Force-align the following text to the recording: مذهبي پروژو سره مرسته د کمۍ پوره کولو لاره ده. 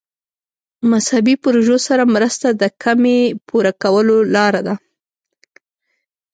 مذهبي 0.91 1.35
پروژو 1.43 1.77
سره 1.87 2.03
مرسته 2.15 2.47
د 2.61 2.63
کمۍ 2.83 3.19
پوره 3.47 3.71
کولو 3.83 4.17
لاره 4.35 4.61
ده. 4.67 4.75